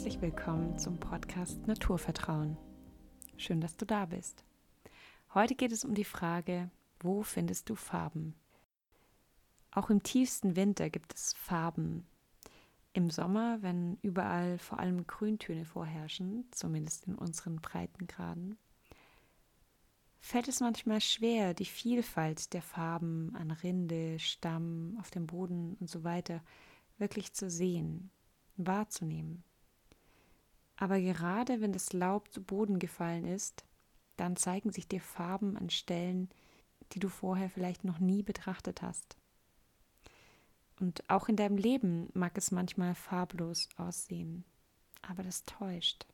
Herzlich 0.00 0.22
willkommen 0.22 0.78
zum 0.78 0.98
Podcast 0.98 1.66
Naturvertrauen. 1.66 2.56
Schön, 3.36 3.60
dass 3.60 3.76
du 3.76 3.84
da 3.84 4.06
bist. 4.06 4.46
Heute 5.34 5.54
geht 5.54 5.72
es 5.72 5.84
um 5.84 5.92
die 5.92 6.06
Frage, 6.06 6.70
wo 7.00 7.22
findest 7.22 7.68
du 7.68 7.74
Farben? 7.74 8.34
Auch 9.70 9.90
im 9.90 10.02
tiefsten 10.02 10.56
Winter 10.56 10.88
gibt 10.88 11.14
es 11.14 11.34
Farben. 11.34 12.06
Im 12.94 13.10
Sommer, 13.10 13.58
wenn 13.60 13.98
überall 14.00 14.56
vor 14.56 14.78
allem 14.78 15.06
Grüntöne 15.06 15.66
vorherrschen, 15.66 16.46
zumindest 16.50 17.06
in 17.06 17.14
unseren 17.14 17.56
Breitengraden, 17.56 18.56
fällt 20.18 20.48
es 20.48 20.60
manchmal 20.60 21.02
schwer, 21.02 21.52
die 21.52 21.66
Vielfalt 21.66 22.54
der 22.54 22.62
Farben 22.62 23.36
an 23.36 23.50
Rinde, 23.50 24.18
Stamm, 24.18 24.96
auf 24.98 25.10
dem 25.10 25.26
Boden 25.26 25.76
und 25.78 25.90
so 25.90 26.04
weiter 26.04 26.42
wirklich 26.96 27.34
zu 27.34 27.50
sehen, 27.50 28.10
wahrzunehmen. 28.56 29.44
Aber 30.80 30.98
gerade 30.98 31.60
wenn 31.60 31.72
das 31.72 31.92
Laub 31.92 32.32
zu 32.32 32.42
Boden 32.42 32.78
gefallen 32.78 33.26
ist, 33.26 33.64
dann 34.16 34.36
zeigen 34.36 34.72
sich 34.72 34.88
dir 34.88 35.02
Farben 35.02 35.58
an 35.58 35.68
Stellen, 35.68 36.30
die 36.92 36.98
du 36.98 37.10
vorher 37.10 37.50
vielleicht 37.50 37.84
noch 37.84 37.98
nie 37.98 38.22
betrachtet 38.22 38.80
hast. 38.80 39.18
Und 40.80 41.08
auch 41.10 41.28
in 41.28 41.36
deinem 41.36 41.58
Leben 41.58 42.08
mag 42.14 42.36
es 42.38 42.50
manchmal 42.50 42.94
farblos 42.94 43.68
aussehen, 43.76 44.46
aber 45.02 45.22
das 45.22 45.44
täuscht. 45.44 46.06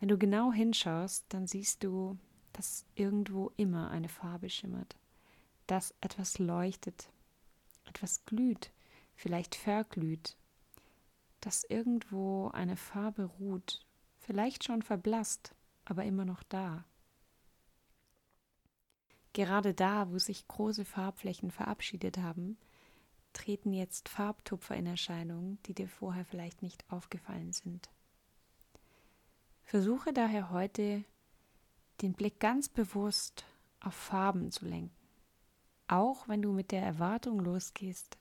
Wenn 0.00 0.08
du 0.08 0.18
genau 0.18 0.50
hinschaust, 0.50 1.26
dann 1.28 1.46
siehst 1.46 1.84
du, 1.84 2.18
dass 2.52 2.84
irgendwo 2.96 3.52
immer 3.56 3.92
eine 3.92 4.08
Farbe 4.08 4.50
schimmert, 4.50 4.96
dass 5.68 5.94
etwas 6.00 6.40
leuchtet, 6.40 7.12
etwas 7.84 8.24
glüht, 8.24 8.72
vielleicht 9.14 9.54
verglüht, 9.54 10.36
dass 11.40 11.64
irgendwo 11.64 12.48
eine 12.48 12.76
Farbe 12.76 13.24
ruht, 13.24 13.84
vielleicht 14.18 14.64
schon 14.64 14.82
verblasst, 14.82 15.54
aber 15.84 16.04
immer 16.04 16.24
noch 16.24 16.42
da. 16.42 16.84
Gerade 19.32 19.74
da, 19.74 20.10
wo 20.10 20.18
sich 20.18 20.48
große 20.48 20.84
Farbflächen 20.84 21.50
verabschiedet 21.50 22.18
haben, 22.18 22.58
treten 23.32 23.72
jetzt 23.72 24.08
Farbtupfer 24.08 24.74
in 24.76 24.86
Erscheinung, 24.86 25.58
die 25.66 25.74
dir 25.74 25.88
vorher 25.88 26.24
vielleicht 26.24 26.62
nicht 26.62 26.84
aufgefallen 26.90 27.52
sind. 27.52 27.88
Versuche 29.62 30.12
daher 30.12 30.50
heute 30.50 31.04
den 32.02 32.12
Blick 32.14 32.40
ganz 32.40 32.68
bewusst 32.68 33.44
auf 33.78 33.94
Farben 33.94 34.50
zu 34.50 34.66
lenken, 34.66 34.96
auch 35.86 36.26
wenn 36.28 36.42
du 36.42 36.52
mit 36.52 36.72
der 36.72 36.82
Erwartung 36.82 37.40
losgehst, 37.40 38.18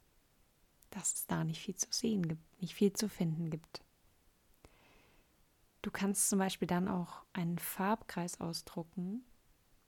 dass 0.92 1.14
es 1.14 1.28
da 1.28 1.44
nicht 1.44 1.62
viel 1.62 1.76
zu 1.76 1.88
sehen 1.92 2.28
gibt, 2.28 2.62
nicht 2.62 2.74
viel 2.74 2.94
zu 2.94 3.10
finden 3.10 3.50
gibt. 3.50 3.84
Du 5.82 5.92
kannst 5.92 6.30
zum 6.30 6.40
Beispiel 6.40 6.68
dann 6.68 6.88
auch 6.88 7.24
einen 7.34 7.58
Farbkreis 7.58 8.42
ausdrucken 8.42 9.24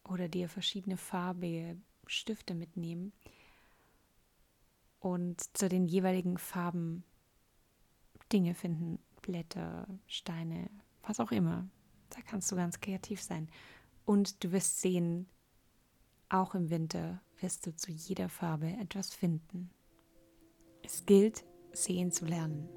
oder 0.04 0.30
dir 0.30 0.48
verschiedene 0.48 0.98
farbige 0.98 1.78
Stifte 2.08 2.54
mitnehmen 2.54 3.14
und 5.00 5.58
zu 5.58 5.68
den 5.68 5.88
jeweiligen 5.88 6.38
Farben 6.38 7.04
Dinge 8.32 8.56
finden, 8.56 9.00
Blätter, 9.22 9.88
Steine, 10.08 10.70
was 11.04 11.20
auch 11.20 11.32
immer. 11.32 11.68
Da 12.10 12.22
kannst 12.22 12.52
du 12.52 12.56
ganz 12.56 12.80
kreativ 12.80 13.22
sein. 13.22 13.50
Und 14.06 14.44
du 14.44 14.52
wirst 14.52 14.82
sehen, 14.82 15.28
auch 16.30 16.56
im 16.56 16.70
Winter 16.70 17.22
wirst 17.40 17.66
du 17.66 17.76
zu 17.76 17.92
jeder 17.92 18.30
Farbe 18.30 18.68
etwas 18.68 19.14
finden. 19.14 19.70
Es 20.94 21.06
gilt, 21.06 21.46
sehen 21.72 22.12
zu 22.12 22.26
lernen. 22.26 22.68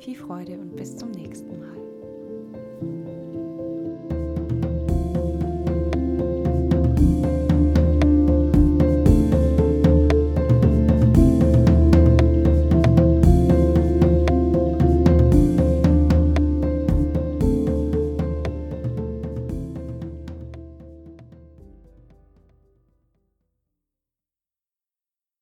Viel 0.00 0.16
Freude 0.16 0.58
und 0.58 0.76
bis 0.76 0.94
zum 0.98 1.10
nächsten 1.10 1.58
Mal. 1.58 1.91